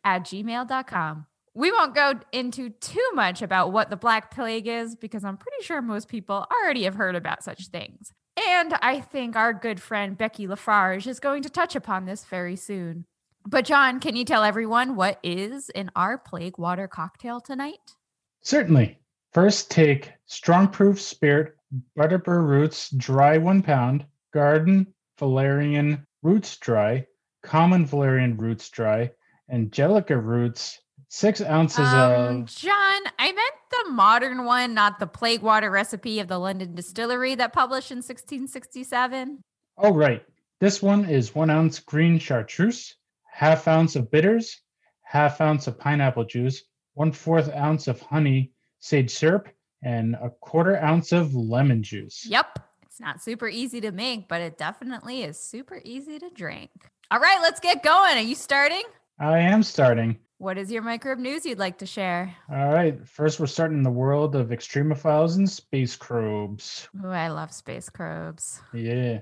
[0.03, 1.25] at gmail.com.
[1.53, 5.63] We won't go into too much about what the Black Plague is because I'm pretty
[5.63, 8.13] sure most people already have heard about such things.
[8.49, 12.55] And I think our good friend Becky Lafarge is going to touch upon this very
[12.55, 13.05] soon.
[13.45, 17.95] But, John, can you tell everyone what is in our plague water cocktail tonight?
[18.41, 18.99] Certainly.
[19.33, 21.55] First, take strong proof spirit,
[21.98, 27.05] butterbur roots, dry one pound, garden valerian roots dry,
[27.43, 29.11] common valerian roots dry,
[29.49, 30.79] angelica roots,
[31.12, 32.45] six ounces Um, of.
[32.45, 37.35] John, I meant the modern one, not the plague water recipe of the London distillery
[37.35, 39.43] that published in 1667.
[39.77, 40.23] Oh, right.
[40.62, 42.95] This one is one ounce green chartreuse,
[43.29, 44.62] half ounce of bitters,
[45.01, 49.49] half ounce of pineapple juice, one fourth ounce of honey sage syrup,
[49.84, 52.26] and a quarter ounce of lemon juice.
[52.26, 52.59] Yep.
[52.84, 56.71] It's not super easy to make, but it definitely is super easy to drink.
[57.09, 58.17] All right, let's get going.
[58.17, 58.84] Are you starting?
[59.20, 60.17] I am starting.
[60.41, 62.35] What is your microbe news you'd like to share?
[62.49, 63.07] All right.
[63.07, 66.89] First, we're starting in the world of extremophiles and space crobes.
[67.03, 68.59] Oh, I love space crobes.
[68.73, 69.19] Yeah.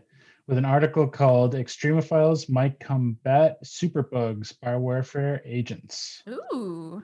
[0.48, 6.23] With an article called Extremophiles Might Combat Superbugs Biowarfare Agents.
[6.30, 7.04] Ooh.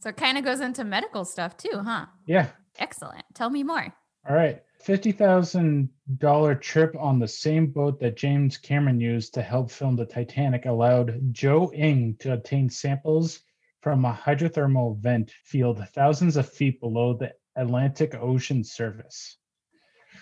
[0.00, 2.06] So it kind of goes into medical stuff too, huh?
[2.26, 2.48] Yeah.
[2.80, 3.24] Excellent.
[3.34, 3.86] Tell me more.
[4.28, 4.64] All right.
[4.86, 10.66] $50,000 trip on the same boat that James Cameron used to help film the Titanic
[10.66, 13.40] allowed Joe Ing to obtain samples
[13.80, 19.38] from a hydrothermal vent field thousands of feet below the Atlantic Ocean surface.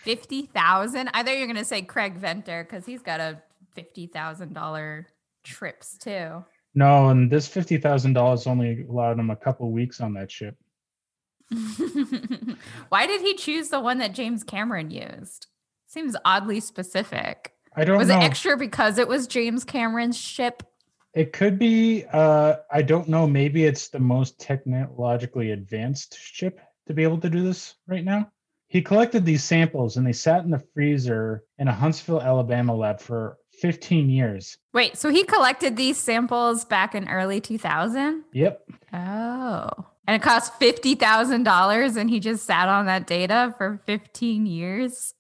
[0.02, 1.10] 50,000.
[1.12, 3.42] I thought you were going to say Craig Venter because he's got a
[3.76, 5.04] $50,000
[5.44, 6.44] trips too.
[6.74, 10.56] No, and this $50,000 only allowed him a couple weeks on that ship.
[12.88, 15.46] Why did he choose the one that James Cameron used?
[15.86, 17.52] Seems oddly specific.
[17.76, 17.98] I don't know.
[17.98, 18.18] Was know.
[18.18, 20.62] it extra because it was James Cameron's ship?
[21.14, 22.04] It could be.
[22.12, 23.26] Uh, I don't know.
[23.26, 28.30] Maybe it's the most technologically advanced ship to be able to do this right now.
[28.68, 33.00] He collected these samples and they sat in the freezer in a Huntsville, Alabama lab
[33.00, 34.56] for 15 years.
[34.72, 38.24] Wait, so he collected these samples back in early 2000?
[38.32, 38.62] Yep.
[38.94, 39.68] Oh.
[40.06, 45.14] And it cost $50,000 and he just sat on that data for 15 years?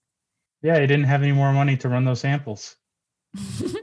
[0.62, 2.76] Yeah, he didn't have any more money to run those samples.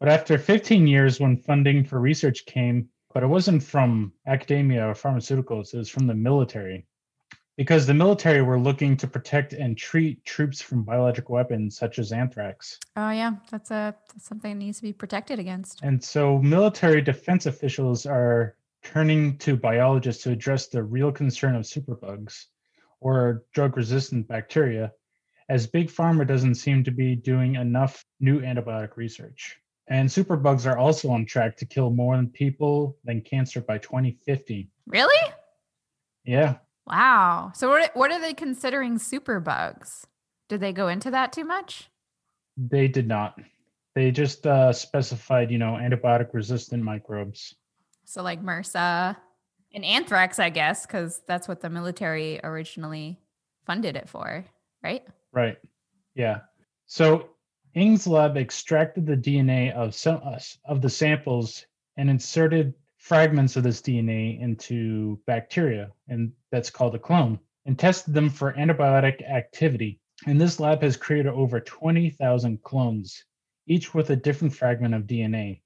[0.00, 4.94] But after 15 years, when funding for research came, but it wasn't from academia or
[4.94, 6.86] pharmaceuticals, it was from the military.
[7.58, 12.12] Because the military were looking to protect and treat troops from biological weapons such as
[12.12, 12.78] anthrax.
[12.96, 15.80] oh yeah, that's a that's something that needs to be protected against.
[15.82, 21.62] And so military defense officials are turning to biologists to address the real concern of
[21.62, 22.46] superbugs
[23.00, 24.92] or drug resistant bacteria,
[25.48, 29.56] as Big Pharma doesn't seem to be doing enough new antibiotic research.
[29.88, 34.68] And superbugs are also on track to kill more people than cancer by 2050.
[34.86, 35.32] Really?
[36.24, 36.56] Yeah.
[36.86, 37.50] Wow.
[37.54, 40.04] So what what are they considering superbugs?
[40.48, 41.90] Did they go into that too much?
[42.56, 43.40] They did not.
[43.94, 47.54] They just uh, specified, you know, antibiotic resistant microbes.
[48.10, 49.16] So like MRSA
[49.72, 53.20] and anthrax, I guess, because that's what the military originally
[53.64, 54.44] funded it for,
[54.82, 55.06] right?
[55.30, 55.58] Right.
[56.16, 56.40] Yeah.
[56.86, 57.28] So
[57.74, 61.64] Ing's lab extracted the DNA of some uh, of the samples
[61.98, 68.12] and inserted fragments of this DNA into bacteria, and that's called a clone, and tested
[68.12, 70.00] them for antibiotic activity.
[70.26, 73.24] And this lab has created over 20,000 clones,
[73.68, 75.60] each with a different fragment of DNA.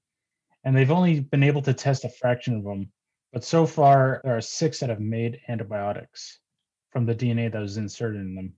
[0.65, 2.91] And they've only been able to test a fraction of them.
[3.31, 6.39] But so far, there are six that have made antibiotics
[6.91, 8.53] from the DNA that was inserted in them.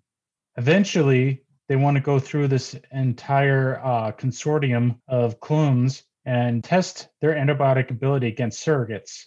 [0.57, 7.35] Eventually, they want to go through this entire uh, consortium of clones and test their
[7.35, 9.25] antibiotic ability against surrogates.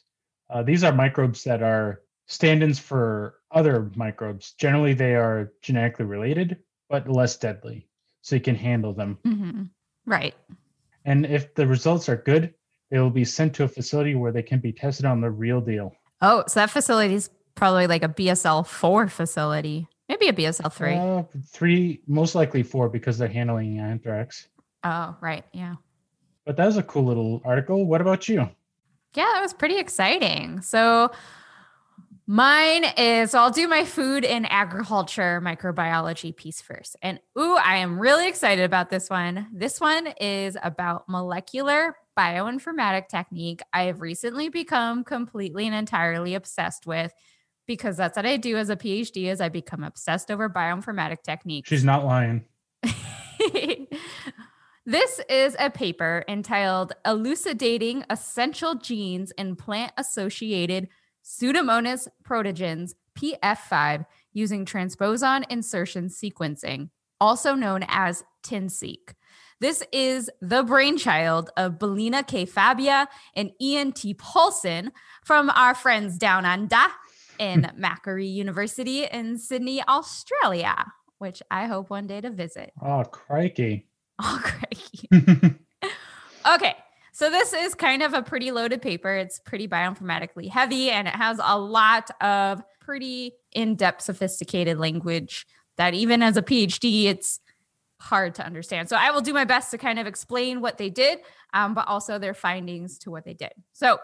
[0.48, 4.52] Uh, these are microbes that are stand ins for other microbes.
[4.52, 7.88] Generally, they are genetically related, but less deadly,
[8.22, 9.18] so you can handle them.
[9.24, 9.62] hmm
[10.06, 10.34] Right.
[11.04, 12.54] And if the results are good,
[12.90, 15.60] they will be sent to a facility where they can be tested on the real
[15.60, 15.92] deal.
[16.22, 20.94] Oh, so that facility is probably like a BSL 4 facility, maybe a BSL 3.
[20.94, 24.48] Uh, three, most likely four, because they're handling anthrax.
[24.84, 25.44] oh, right.
[25.52, 25.76] Yeah.
[26.44, 27.86] But that was a cool little article.
[27.86, 28.48] What about you?
[29.14, 30.62] Yeah, that was pretty exciting.
[30.62, 31.10] So
[32.26, 36.96] mine is so I'll do my food and agriculture microbiology piece first.
[37.02, 39.48] And ooh, I am really excited about this one.
[39.52, 46.86] This one is about molecular bioinformatic technique I have recently become completely and entirely obsessed
[46.86, 47.12] with
[47.66, 51.66] because that's what I do as a PhD is I become obsessed over bioinformatic technique.
[51.66, 52.44] She's not lying.
[54.86, 60.88] This is a paper entitled Elucidating Essential Genes in Plant Associated
[61.22, 66.88] Pseudomonas protogens, PF5, using transposon insertion sequencing,
[67.20, 69.14] also known as TINSEQ.
[69.60, 72.46] This is the brainchild of Belina K.
[72.46, 74.14] Fabia and Ian T.
[74.14, 74.90] Paulson
[75.22, 76.86] from our friends down under
[77.38, 80.86] in Macquarie University in Sydney, Australia,
[81.18, 82.72] which I hope one day to visit.
[82.82, 83.86] Oh, crikey.
[84.22, 85.08] Oh, crikey.
[86.54, 86.76] okay.
[87.12, 89.16] So this is kind of a pretty loaded paper.
[89.16, 95.46] It's pretty bioinformatically heavy and it has a lot of pretty in-depth sophisticated language
[95.78, 97.40] that even as a PhD it's
[98.00, 98.88] hard to understand.
[98.88, 101.20] So I will do my best to kind of explain what they did,
[101.52, 103.52] um, but also their findings to what they did.
[103.72, 103.98] So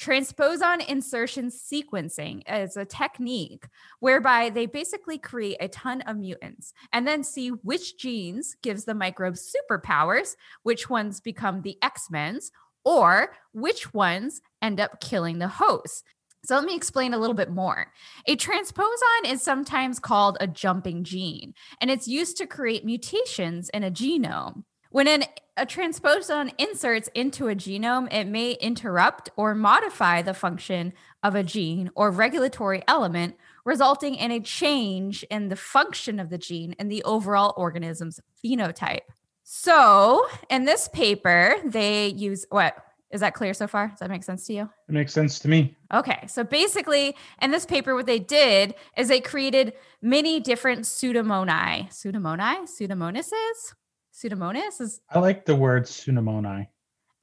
[0.00, 3.66] Transposon insertion sequencing is a technique
[3.98, 8.94] whereby they basically create a ton of mutants and then see which genes gives the
[8.94, 12.50] microbes superpowers, which ones become the X-Men's,
[12.82, 16.02] or which ones end up killing the host.
[16.44, 17.92] So let me explain a little bit more.
[18.26, 23.84] A transposon is sometimes called a jumping gene, and it's used to create mutations in
[23.84, 24.64] a genome.
[24.90, 25.24] When an,
[25.56, 31.44] a transposon inserts into a genome, it may interrupt or modify the function of a
[31.44, 36.90] gene or regulatory element, resulting in a change in the function of the gene and
[36.90, 39.02] the overall organism's phenotype.
[39.44, 42.74] So, in this paper, they use what?
[43.10, 43.88] Is that clear so far?
[43.88, 44.70] Does that make sense to you?
[44.88, 45.76] It makes sense to me.
[45.92, 46.26] Okay.
[46.28, 51.88] So basically, in this paper, what they did is they created many different pseudomoni.
[51.90, 52.68] Pseudomoni?
[52.68, 53.74] Pseudomonases?
[54.12, 56.68] Pseudomonas is I like the word pseudomoni.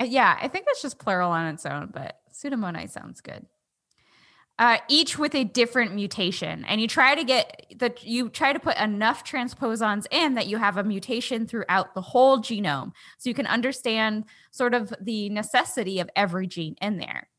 [0.02, 3.46] uh, yeah, I think that's just plural on its own, but pseudomoni sounds good.
[4.60, 8.60] Uh, each with a different mutation, and you try to get that you try to
[8.60, 13.36] put enough transposons in that you have a mutation throughout the whole genome, so you
[13.36, 17.30] can understand sort of the necessity of every gene in there.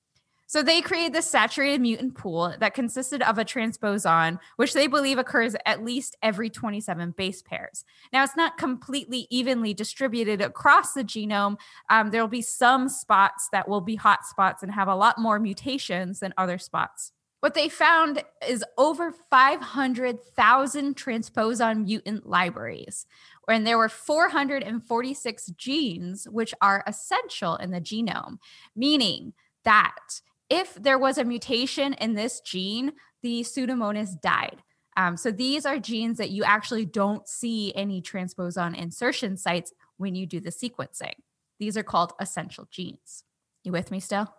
[0.48, 5.18] So they created this saturated mutant pool that consisted of a transposon, which they believe
[5.18, 7.84] occurs at least every 27 base pairs.
[8.14, 11.58] Now, it's not completely evenly distributed across the genome.
[11.90, 15.18] Um, there will be some spots that will be hot spots and have a lot
[15.18, 17.12] more mutations than other spots.
[17.40, 23.04] What they found is over 500,000 transposon mutant libraries,
[23.50, 28.38] and there were 446 genes which are essential in the genome,
[28.74, 29.34] meaning
[29.64, 32.92] that if there was a mutation in this gene,
[33.22, 34.62] the Pseudomonas died.
[34.96, 40.14] Um, so these are genes that you actually don't see any transposon insertion sites when
[40.14, 41.14] you do the sequencing.
[41.58, 43.24] These are called essential genes.
[43.62, 44.32] You with me still?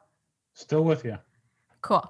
[0.53, 1.17] Still with you.
[1.81, 2.09] Cool.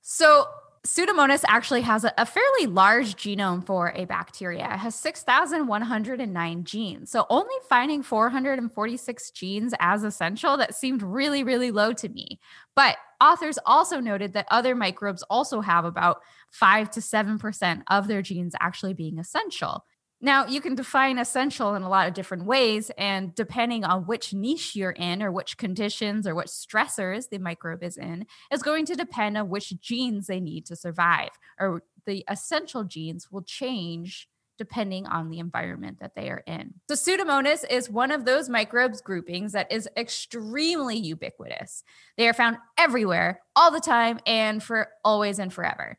[0.00, 0.46] So
[0.86, 4.64] Pseudomonas actually has a, a fairly large genome for a bacteria.
[4.64, 7.10] It has 6,109 genes.
[7.10, 12.40] So only finding 446 genes as essential, that seemed really, really low to me.
[12.74, 18.22] But authors also noted that other microbes also have about 5 to 7% of their
[18.22, 19.84] genes actually being essential.
[20.20, 24.34] Now, you can define essential in a lot of different ways, and depending on which
[24.34, 28.84] niche you're in, or which conditions or what stressors the microbe is in, is going
[28.86, 34.28] to depend on which genes they need to survive, or the essential genes will change
[34.58, 36.74] depending on the environment that they are in.
[36.90, 41.84] So, Pseudomonas is one of those microbes groupings that is extremely ubiquitous.
[42.16, 45.96] They are found everywhere, all the time, and for always and forever.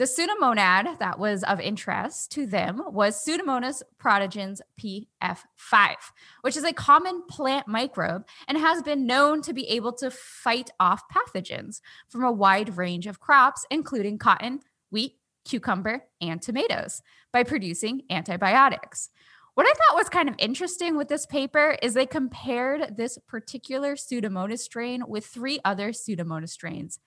[0.00, 5.94] The pseudomonad that was of interest to them was Pseudomonas protogens PF5,
[6.40, 10.70] which is a common plant microbe and has been known to be able to fight
[10.80, 17.42] off pathogens from a wide range of crops, including cotton, wheat, cucumber, and tomatoes, by
[17.42, 19.10] producing antibiotics.
[19.52, 23.96] What I thought was kind of interesting with this paper is they compared this particular
[23.96, 27.00] Pseudomonas strain with three other Pseudomonas strains.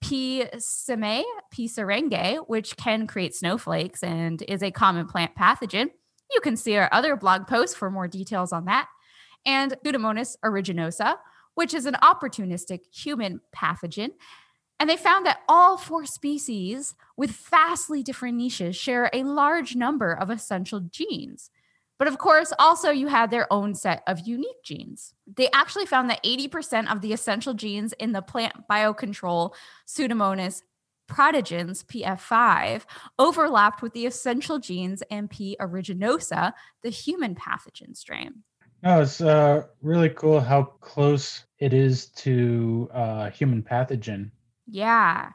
[0.00, 0.44] P.
[0.56, 1.68] seme, P.
[1.68, 5.90] serenge, which can create snowflakes and is a common plant pathogen.
[6.32, 8.88] You can see our other blog post for more details on that.
[9.46, 11.16] and Pseudomonas aeruginosa,
[11.54, 14.10] which is an opportunistic human pathogen.
[14.78, 20.12] And they found that all four species with vastly different niches share a large number
[20.12, 21.50] of essential genes.
[22.00, 25.12] But of course, also you had their own set of unique genes.
[25.26, 29.52] They actually found that 80% of the essential genes in the plant biocontrol
[29.86, 30.62] Pseudomonas
[31.06, 32.84] protogens, PF5,
[33.18, 35.58] overlapped with the essential genes in P.
[35.60, 38.44] aeruginosa, the human pathogen strain.
[38.82, 44.30] No, it's uh, really cool how close it is to uh, human pathogen.
[44.66, 45.32] Yeah.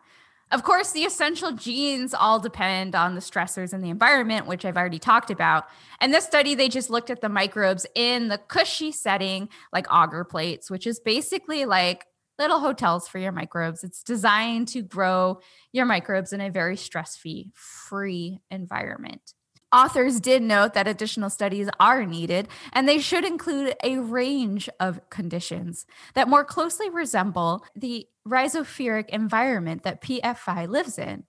[0.51, 4.77] Of course, the essential genes all depend on the stressors in the environment, which I've
[4.77, 5.65] already talked about.
[5.99, 10.23] And this study, they just looked at the microbes in the cushy setting, like agar
[10.23, 12.05] plates, which is basically like
[12.37, 13.83] little hotels for your microbes.
[13.83, 15.39] It's designed to grow
[15.73, 19.33] your microbes in a very stress free environment.
[19.75, 25.01] Authors did note that additional studies are needed, and they should include a range of
[25.09, 31.25] conditions that more closely resemble the rhizosphere environment that PF5 lives in.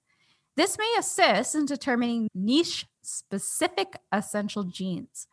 [0.56, 5.26] This may assist in determining niche specific essential genes.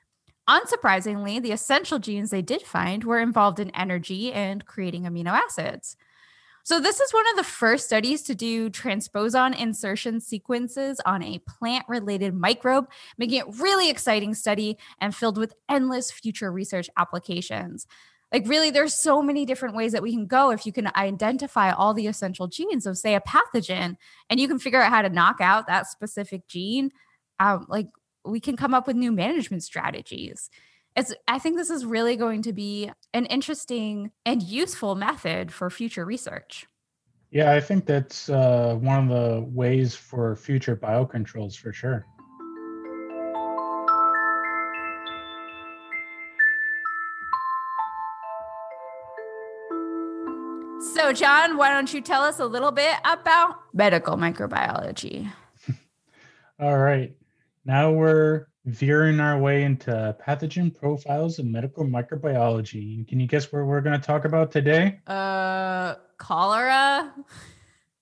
[0.49, 5.95] Unsurprisingly, the essential genes they did find were involved in energy and creating amino acids.
[6.65, 11.39] So, this is one of the first studies to do transposon insertion sequences on a
[11.39, 17.85] plant related microbe, making it really exciting study and filled with endless future research applications.
[18.31, 21.71] Like, really, there's so many different ways that we can go if you can identify
[21.71, 23.97] all the essential genes of, say, a pathogen,
[24.29, 26.91] and you can figure out how to knock out that specific gene.
[27.41, 27.89] Um, like,
[28.23, 30.49] we can come up with new management strategies
[30.95, 35.69] it's i think this is really going to be an interesting and useful method for
[35.69, 36.67] future research.
[37.31, 42.05] Yeah i think that's uh, one of the ways for future biocontrols for sure.
[50.95, 55.31] So john why don't you tell us a little bit about medical microbiology?
[56.59, 57.13] All right.
[57.65, 63.07] Now we're veering our way into pathogen profiles and medical microbiology.
[63.07, 64.99] Can you guess what we're going to talk about today?
[65.07, 67.13] Uh, cholera.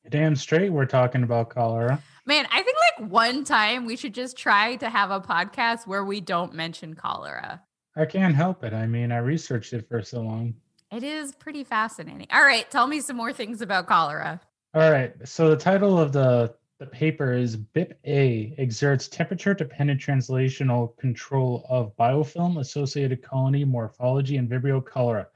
[0.10, 2.02] Damn straight, we're talking about cholera.
[2.26, 6.06] Man, I think like one time we should just try to have a podcast where
[6.06, 7.62] we don't mention cholera.
[7.96, 8.74] I can't help it.
[8.74, 10.54] I mean, I researched it for so long.
[10.92, 12.28] It is pretty fascinating.
[12.32, 14.42] All right, tell me some more things about cholera.
[14.74, 15.14] All right.
[15.26, 22.60] So the title of the the paper is BIP-A exerts temperature-dependent translational control of biofilm
[22.60, 25.28] associated colony morphology and Vibrio cholera.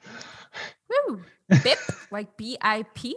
[0.89, 1.21] Woo!
[1.51, 3.15] BIP, like B-I-P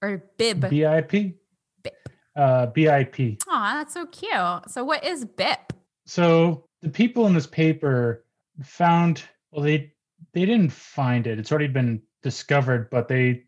[0.00, 0.60] or bib?
[0.60, 1.34] BIP.
[1.82, 1.90] BIP.
[2.36, 3.42] Uh, BIP.
[3.48, 4.70] Oh, that's so cute.
[4.70, 5.70] So what is BIP?
[6.04, 8.24] So the people in this paper
[8.62, 9.92] found, well, they
[10.34, 11.40] they didn't find it.
[11.40, 13.42] It's already been discovered, but they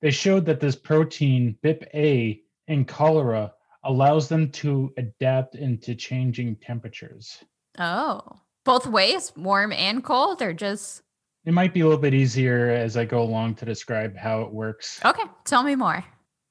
[0.00, 3.52] they showed that this protein BIP-A in cholera
[3.84, 7.44] allows them to adapt into changing temperatures.
[7.78, 8.20] Oh,
[8.64, 11.02] both ways, warm and cold, or just?
[11.44, 14.50] It might be a little bit easier as I go along to describe how it
[14.50, 15.00] works.
[15.04, 16.02] Okay, tell me more.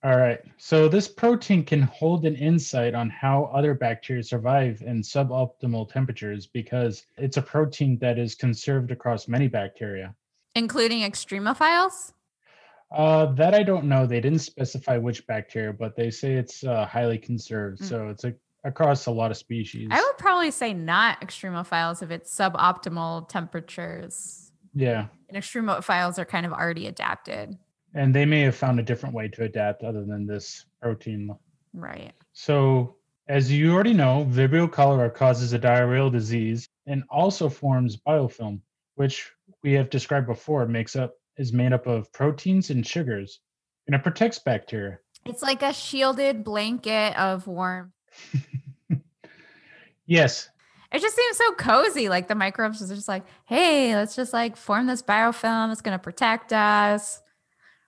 [0.03, 0.39] All right.
[0.58, 6.46] So, this protein can hold an insight on how other bacteria survive in suboptimal temperatures
[6.46, 10.13] because it's a protein that is conserved across many bacteria,
[10.55, 12.12] including extremophiles.
[12.93, 14.05] Uh, that I don't know.
[14.05, 17.81] They didn't specify which bacteria, but they say it's uh, highly conserved.
[17.81, 17.89] Mm.
[17.89, 19.89] So it's a, across a lot of species.
[19.91, 24.51] I would probably say not extremophiles if it's suboptimal temperatures.
[24.75, 25.07] Yeah.
[25.27, 27.57] And extremophiles are kind of already adapted.
[27.95, 31.35] And they may have found a different way to adapt other than this protein.
[31.73, 32.13] Right.
[32.33, 32.95] So,
[33.27, 38.59] as you already know, Vibrio cholera causes a diarrheal disease and also forms biofilm,
[38.95, 39.31] which
[39.63, 43.40] we have described before makes up is made up of proteins and sugars,
[43.88, 45.00] and it protects bacteria.
[45.25, 47.92] It's like a shielded blanket of warmth.
[50.06, 50.50] yes.
[50.92, 52.10] It just seems so cozy.
[52.10, 55.72] Like the microbes are just like, hey, let's just like form this biofilm.
[55.72, 57.22] It's going to protect us.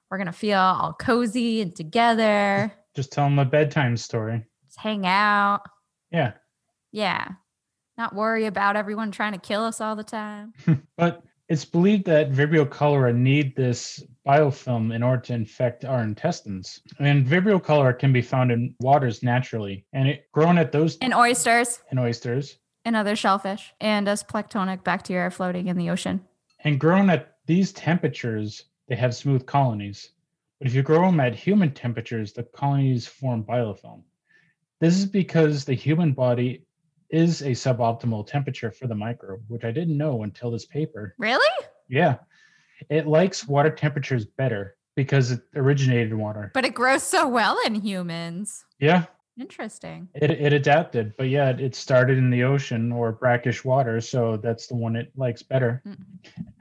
[0.09, 2.73] We're going to feel all cozy and together.
[2.95, 4.45] Just tell them a bedtime story.
[4.65, 5.61] Just hang out.
[6.11, 6.33] Yeah.
[6.91, 7.27] Yeah.
[7.97, 10.53] Not worry about everyone trying to kill us all the time.
[10.97, 16.81] but it's believed that Vibrio cholera need this biofilm in order to infect our intestines.
[16.99, 21.13] And Vibrio cholera can be found in waters naturally, and it grown at those in
[21.13, 26.21] oysters, in oysters, and other shellfish, and as planktonic bacteria floating in the ocean.
[26.63, 30.09] And grown at these temperatures, they have smooth colonies.
[30.57, 34.01] But if you grow them at human temperatures, the colonies form biofilm.
[34.79, 36.65] This is because the human body
[37.09, 41.15] is a suboptimal temperature for the microbe, which I didn't know until this paper.
[41.17, 41.65] Really?
[41.87, 42.17] Yeah.
[42.89, 46.51] It likes water temperatures better because it originated in water.
[46.53, 48.65] But it grows so well in humans.
[48.79, 49.05] Yeah.
[49.39, 50.07] Interesting.
[50.15, 53.99] It, it adapted, but yeah, it started in the ocean or brackish water.
[53.99, 55.83] So that's the one it likes better.
[55.85, 55.97] Mm.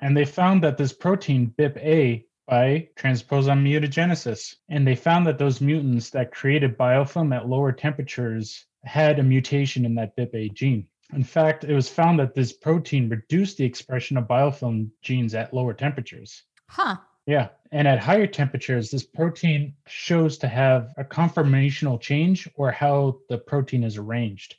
[0.00, 4.56] And they found that this protein, BIP-A, by transposon mutagenesis.
[4.68, 9.84] And they found that those mutants that created biofilm at lower temperatures had a mutation
[9.84, 10.86] in that BIP-A gene.
[11.12, 15.54] In fact, it was found that this protein reduced the expression of biofilm genes at
[15.54, 16.42] lower temperatures.
[16.68, 16.96] Huh.
[17.26, 17.48] Yeah.
[17.72, 23.38] And at higher temperatures, this protein shows to have a conformational change or how the
[23.38, 24.56] protein is arranged,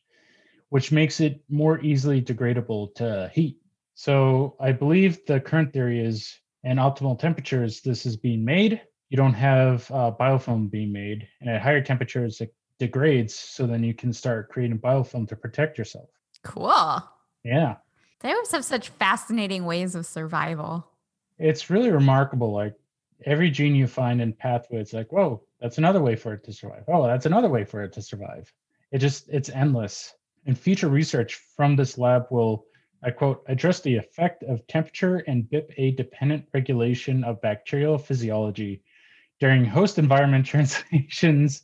[0.70, 3.58] which makes it more easily degradable to heat.
[3.96, 8.82] So I believe the current theory is in optimal temperatures, this is being made.
[9.10, 11.28] You don't have uh, biofilm being made.
[11.40, 13.34] And at higher temperatures, it degrades.
[13.34, 16.10] So then you can start creating biofilm to protect yourself.
[16.44, 17.04] Cool.
[17.44, 17.76] Yeah.
[18.22, 20.88] They always have such fascinating ways of survival.
[21.38, 22.54] It's really remarkable.
[22.54, 22.74] Like
[23.26, 26.54] every gene you find in pathway, it's like, whoa, that's another way for it to
[26.54, 26.84] survive.
[26.88, 28.52] Oh, that's another way for it to survive.
[28.92, 30.14] It just, it's endless.
[30.46, 32.66] And future research from this lab will,
[33.04, 38.82] I quote, address the effect of temperature and BIP-A dependent regulation of bacterial physiology
[39.40, 41.64] during host environment translations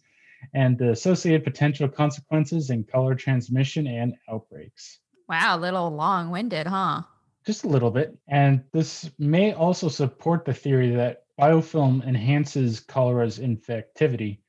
[0.54, 5.00] and the associated potential consequences in color transmission and outbreaks.
[5.28, 7.04] Wow, a little long winded, huh?
[7.46, 8.18] Just a little bit.
[8.28, 14.40] And this may also support the theory that biofilm enhances cholera's infectivity.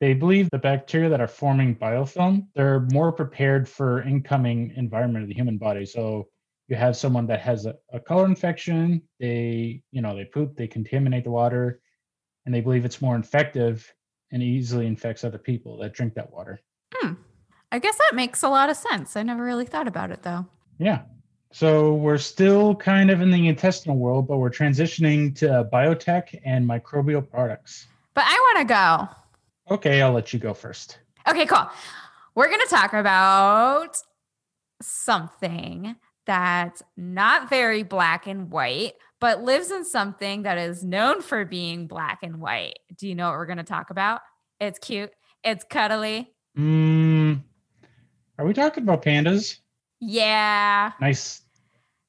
[0.00, 5.28] They believe the bacteria that are forming biofilm, they're more prepared for incoming environment of
[5.28, 5.84] the human body.
[5.84, 6.28] So
[6.68, 10.68] you have someone that has a, a cholera infection, they, you know, they poop, they
[10.68, 11.80] contaminate the water,
[12.46, 13.92] and they believe it's more infective
[14.32, 16.60] and easily infects other people that drink that water.
[16.94, 17.14] Hmm.
[17.70, 19.16] I guess that makes a lot of sense.
[19.16, 20.46] I never really thought about it though.
[20.78, 21.02] Yeah.
[21.50, 26.68] So we're still kind of in the intestinal world, but we're transitioning to biotech and
[26.68, 27.86] microbial products.
[28.14, 29.74] But I want to go.
[29.74, 30.98] Okay, I'll let you go first.
[31.26, 31.68] Okay, cool.
[32.34, 33.96] We're going to talk about
[34.82, 35.96] something
[36.28, 41.86] that's not very black and white, but lives in something that is known for being
[41.86, 42.78] black and white.
[42.96, 44.20] Do you know what we're going to talk about?
[44.60, 45.10] It's cute,
[45.42, 46.30] it's cuddly.
[46.56, 47.40] Mm,
[48.38, 49.58] are we talking about pandas?
[50.00, 50.92] Yeah.
[51.00, 51.40] Nice.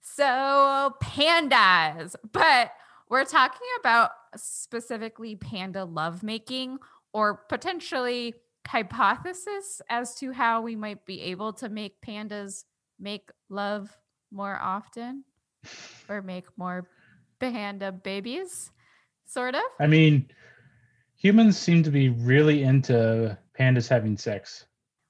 [0.02, 2.74] So, pandas, but
[3.10, 6.78] we're talking about specifically panda lovemaking
[7.14, 8.34] or potentially
[8.68, 12.66] hypothesis as to how we might be able to make pandas
[13.00, 13.98] make love
[14.32, 15.24] more often
[16.08, 16.88] or make more
[17.40, 18.72] panda babies,
[19.26, 19.62] sort of.
[19.80, 20.30] I mean,
[21.16, 24.66] humans seem to be really into pandas having sex.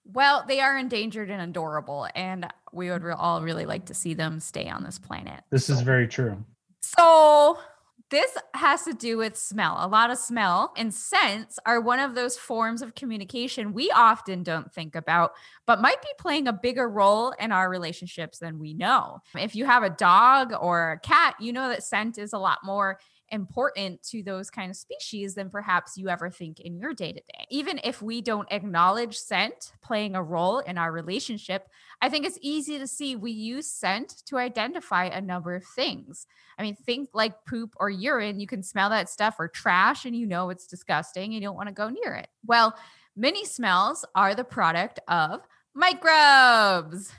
[0.06, 4.40] Well, they are endangered and adorable, and we would all really like to see them
[4.40, 5.44] stay on this planet.
[5.52, 6.44] This is very true.
[6.82, 7.60] So,
[8.10, 9.78] this has to do with smell.
[9.80, 14.44] A lot of smell and scents are one of those forms of communication we often
[14.44, 15.32] don't think about,
[15.68, 19.20] but might be playing a bigger role in our relationships than we know.
[19.36, 22.60] If you have a dog or a cat, you know that scent is a lot
[22.64, 23.00] more
[23.32, 27.20] important to those kind of species than perhaps you ever think in your day to
[27.20, 27.46] day.
[27.50, 31.68] Even if we don't acknowledge scent playing a role in our relationship,
[32.02, 36.28] I think it's easy to see we use scent to identify a number of things.
[36.58, 40.16] I mean, think like poop or urine, you can smell that stuff or trash and
[40.16, 42.28] you know it's disgusting and you don't want to go near it.
[42.46, 42.76] Well,
[43.16, 45.42] many smells are the product of
[45.74, 47.12] microbes.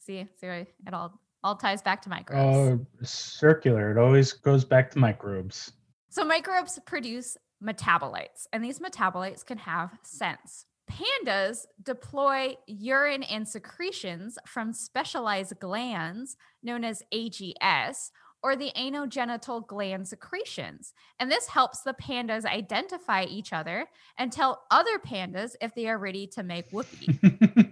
[0.00, 2.56] See, see, it all all ties back to microbes.
[2.56, 3.90] Oh, circular.
[3.90, 5.72] It always goes back to microbes.
[6.10, 10.66] So microbes produce metabolites, and these metabolites can have scents.
[10.90, 18.10] Pandas deploy urine and secretions from specialized glands known as AGS
[18.42, 20.92] or the anogenital gland secretions.
[21.20, 23.86] And this helps the pandas identify each other
[24.18, 27.18] and tell other pandas if they are ready to make whoopee.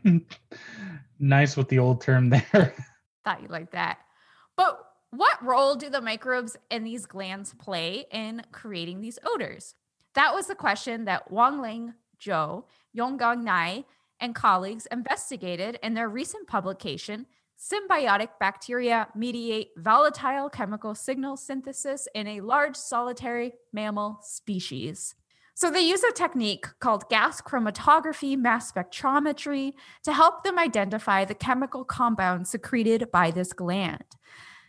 [1.18, 2.74] nice with the old term there.
[3.24, 3.98] Thought you liked that.
[4.56, 4.78] But
[5.11, 9.74] what role do the microbes in these glands play in creating these odors?
[10.14, 12.64] That was the question that Wang Ling Zhou,
[12.96, 13.85] Yonggang Nai,
[14.20, 17.26] and colleagues investigated in their recent publication,
[17.59, 25.14] Symbiotic Bacteria Mediate Volatile Chemical Signal Synthesis in a Large Solitary Mammal Species.
[25.61, 31.35] So they use a technique called gas chromatography mass spectrometry to help them identify the
[31.35, 34.07] chemical compounds secreted by this gland.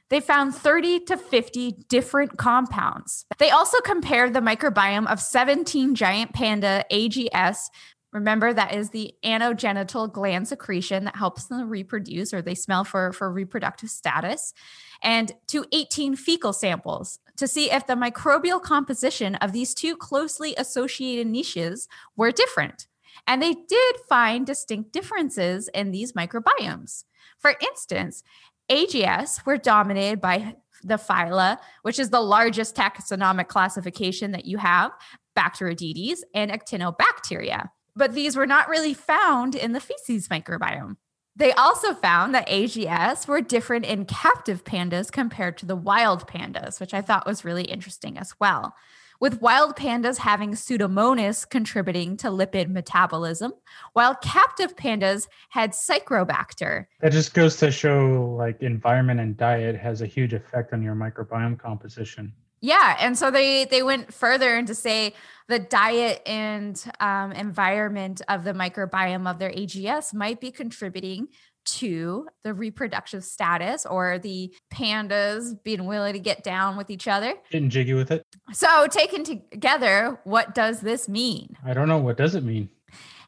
[0.09, 3.25] They found 30 to 50 different compounds.
[3.37, 7.69] They also compared the microbiome of 17 giant panda AGS
[8.13, 13.13] Remember, that is the anogenital gland secretion that helps them reproduce or they smell for,
[13.13, 14.53] for reproductive status,
[15.01, 20.55] and to 18 fecal samples to see if the microbial composition of these two closely
[20.57, 22.87] associated niches were different.
[23.27, 27.03] And they did find distinct differences in these microbiomes.
[27.37, 28.23] For instance,
[28.69, 34.91] AGS were dominated by the phyla, which is the largest taxonomic classification that you have,
[35.35, 40.97] Bacteroidetes and Actinobacteria but these were not really found in the feces microbiome.
[41.41, 46.79] They also found that AGS were different in captive pandas compared to the wild pandas,
[46.79, 48.75] which I thought was really interesting as well.
[49.19, 53.53] With wild pandas having Pseudomonas contributing to lipid metabolism,
[53.93, 56.85] while captive pandas had Psychrobacter.
[56.99, 60.93] That just goes to show like environment and diet has a huge effect on your
[60.93, 62.33] microbiome composition.
[62.61, 65.13] Yeah, and so they they went further into say
[65.47, 71.27] the diet and um, environment of the microbiome of their AGS might be contributing
[71.63, 77.33] to the reproductive status or the pandas being willing to get down with each other.
[77.51, 78.23] Getting jiggy with it.
[78.53, 81.55] So, taken together, what does this mean?
[81.65, 81.99] I don't know.
[81.99, 82.69] What does it mean?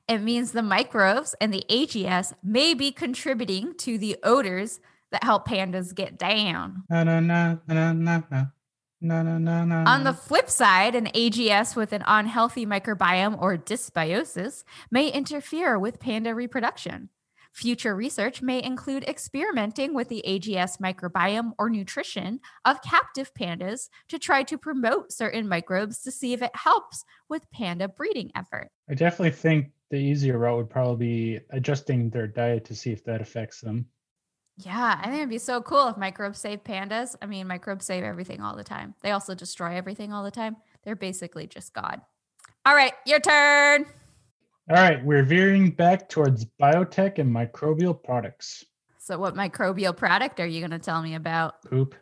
[0.08, 4.80] It means the microbes and the AGS may be contributing to the odors
[5.12, 6.84] that help pandas get down.
[6.90, 8.46] Na, na, na, na, na, na.
[9.04, 9.84] No, no, no, no.
[9.86, 16.00] On the flip side, an AGS with an unhealthy microbiome or dysbiosis may interfere with
[16.00, 17.10] panda reproduction.
[17.52, 24.18] Future research may include experimenting with the AGS microbiome or nutrition of captive pandas to
[24.18, 28.70] try to promote certain microbes to see if it helps with panda breeding effort.
[28.90, 33.04] I definitely think the easier route would probably be adjusting their diet to see if
[33.04, 33.86] that affects them.
[34.58, 37.16] Yeah, I think it'd be so cool if microbes save pandas.
[37.22, 38.94] I mean, microbes save everything all the time.
[39.02, 40.58] They also destroy everything all the time.
[40.84, 42.02] They're basically just God.
[42.66, 43.86] All right, your turn.
[44.70, 48.64] All right, we're veering back towards biotech and microbial products.
[49.00, 51.62] So, what microbial product are you going to tell me about?
[51.64, 51.96] Poop.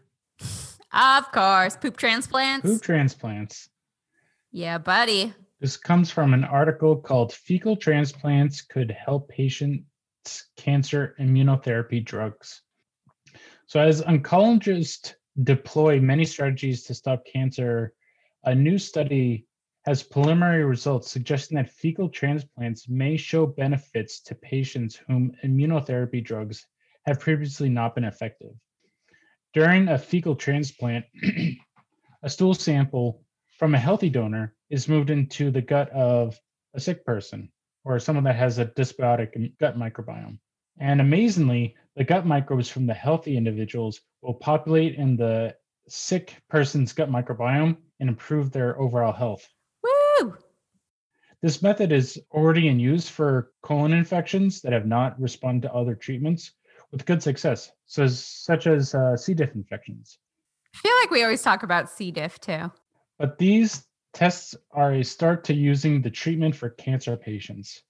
[0.93, 2.65] Of course, poop transplants.
[2.65, 3.69] Poop transplants.
[4.51, 5.33] Yeah, buddy.
[5.61, 9.83] This comes from an article called Fecal Transplants Could Help Patient
[10.57, 12.62] cancer immunotherapy drugs.
[13.67, 17.93] So, as oncologists deploy many strategies to stop cancer,
[18.43, 19.45] a new study
[19.86, 26.67] has preliminary results suggesting that fecal transplants may show benefits to patients whom immunotherapy drugs
[27.05, 28.51] have previously not been effective.
[29.53, 31.05] During a fecal transplant,
[32.23, 33.23] a stool sample
[33.57, 36.39] from a healthy donor is moved into the gut of
[36.73, 37.49] a sick person
[37.84, 40.38] or someone that has a dysbiotic gut microbiome.
[40.80, 45.56] And amazingly, the gut microbes from the healthy individuals will populate in the
[45.88, 49.48] sick person's gut microbiome and improve their overall health.
[49.84, 50.38] Woo!
[51.41, 55.96] This method is already in use for colon infections that have not responded to other
[55.96, 56.52] treatments
[56.91, 59.34] with good success, so, such as uh, C.
[59.34, 60.20] diff infections.
[60.76, 62.12] I feel like we always talk about C.
[62.12, 62.72] diff too.
[63.17, 67.84] But these Tests are a start to using the treatment for cancer patients.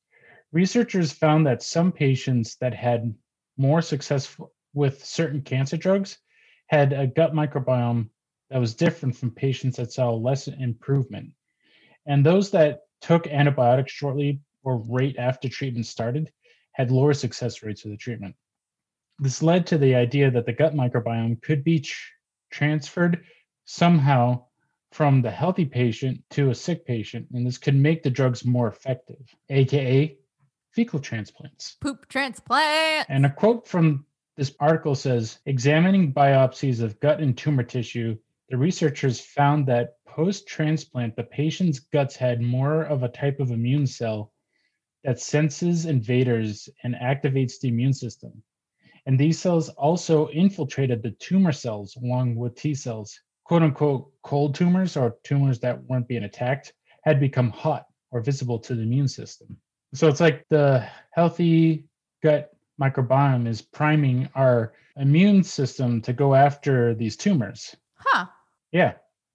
[0.51, 3.13] Researchers found that some patients that had
[3.57, 4.37] more success
[4.73, 6.19] with certain cancer drugs
[6.67, 8.09] had a gut microbiome
[8.49, 11.31] that was different from patients that saw less improvement.
[12.05, 16.31] And those that took antibiotics shortly or right after treatment started
[16.73, 18.35] had lower success rates of the treatment.
[19.19, 21.95] This led to the idea that the gut microbiome could be tr-
[22.51, 23.23] transferred
[23.65, 24.45] somehow
[24.91, 28.67] from the healthy patient to a sick patient, and this could make the drugs more
[28.67, 30.17] effective, aka
[30.71, 31.77] fecal transplants.
[31.81, 33.07] Poop transplant.
[33.09, 38.17] And a quote from this article says Examining biopsies of gut and tumor tissue,
[38.49, 43.51] the researchers found that post transplant, the patient's guts had more of a type of
[43.51, 44.33] immune cell
[45.03, 48.43] that senses invaders and activates the immune system.
[49.05, 53.19] And these cells also infiltrated the tumor cells along with T cells,
[53.51, 56.71] quote unquote cold tumors or tumors that weren't being attacked
[57.03, 59.57] had become hot or visible to the immune system.
[59.93, 61.83] So it's like the healthy
[62.23, 67.75] gut microbiome is priming our immune system to go after these tumors.
[67.95, 68.27] Huh.
[68.71, 68.93] Yeah.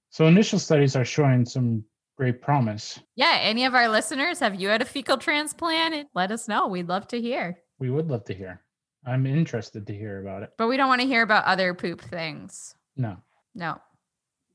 [0.09, 1.85] So initial studies are showing some
[2.17, 2.99] great promise.
[3.17, 3.37] Yeah.
[3.43, 6.09] Any of our listeners, have you had a fecal transplant?
[6.15, 6.69] Let us know.
[6.69, 7.59] We'd love to hear.
[7.79, 8.63] We would love to hear.
[9.05, 10.53] I'm interested to hear about it.
[10.57, 12.75] But we don't want to hear about other poop things.
[12.97, 13.19] No.
[13.55, 13.79] No.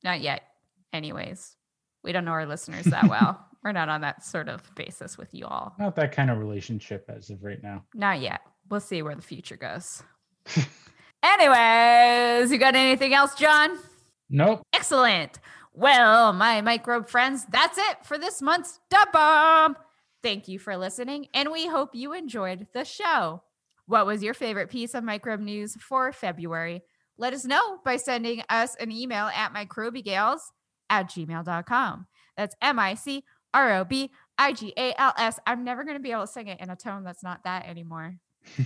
[0.04, 0.44] Not yet.
[0.94, 1.56] Anyways,
[2.04, 3.46] we don't know our listeners that well.
[3.64, 5.76] We're not on that sort of basis with you all.
[5.78, 7.84] Not that kind of relationship as of right now.
[7.94, 8.42] Not yet.
[8.70, 10.02] We'll see where the future goes.
[11.24, 13.78] Anyways, you got anything else, John?
[14.30, 14.64] Nope.
[14.74, 15.40] Excellent.
[15.74, 19.76] Well, my microbe friends, that's it for this month's Dub Bomb.
[20.24, 23.44] Thank you for listening, and we hope you enjoyed the show.
[23.86, 26.84] What was your favorite piece of microbe news for February?
[27.18, 30.40] Let us know by sending us an email at microbigales
[30.90, 32.08] at gmail.com.
[32.38, 35.40] That's M I C R O B I G A L S.
[35.46, 37.68] I'm never going to be able to sing it in a tone that's not that
[37.68, 38.18] anymore.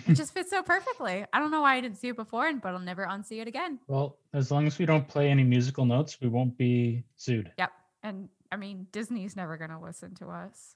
[0.08, 1.26] it just fits so perfectly.
[1.34, 3.80] I don't know why I didn't see it before, but I'll never unsee it again.
[3.88, 7.52] Well, as long as we don't play any musical notes, we won't be sued.
[7.58, 7.72] Yep.
[8.04, 10.76] And I mean, Disney's never going to listen to us.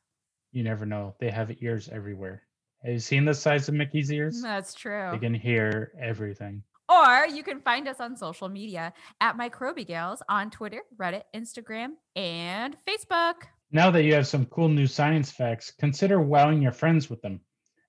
[0.51, 1.15] You never know.
[1.19, 2.43] They have ears everywhere.
[2.83, 4.41] Have you seen the size of Mickey's ears?
[4.41, 5.09] That's true.
[5.11, 6.63] They can hear everything.
[6.89, 12.75] Or you can find us on social media at Microbigales on Twitter, Reddit, Instagram, and
[12.87, 13.43] Facebook.
[13.71, 17.41] Now that you have some cool new science facts, consider wowing your friends with them.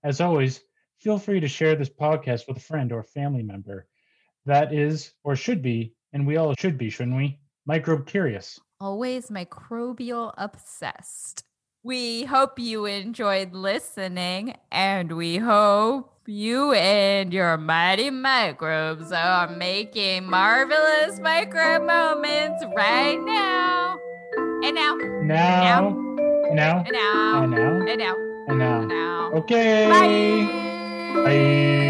[0.04, 0.60] As always,
[0.98, 3.86] feel free to share this podcast with a friend or family member.
[4.44, 7.38] That is, or should be, and we all should be, shouldn't we?
[7.64, 8.60] Microbe curious.
[8.80, 11.44] Always microbial obsessed.
[11.82, 20.30] We hope you enjoyed listening, and we hope you and your mighty microbes are making
[20.30, 23.98] marvelous microbe moments right now.
[24.62, 24.94] And now.
[24.94, 25.24] Now.
[25.24, 25.88] Now.
[26.46, 26.84] And now.
[26.84, 27.42] And now.
[27.42, 28.14] And now.
[28.46, 28.78] And now.
[28.80, 29.30] And now.
[29.34, 29.88] Okay.
[29.88, 31.24] Bye.
[31.24, 31.89] Bye.